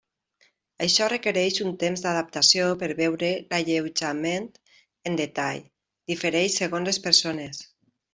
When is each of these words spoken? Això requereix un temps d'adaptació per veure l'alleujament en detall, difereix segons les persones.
Això 0.83 1.07
requereix 1.11 1.57
un 1.65 1.75
temps 1.83 2.03
d'adaptació 2.05 2.69
per 2.83 2.89
veure 3.01 3.29
l'alleujament 3.51 4.47
en 5.11 5.19
detall, 5.23 5.61
difereix 6.13 6.57
segons 6.63 6.91
les 6.91 7.01
persones. 7.09 7.63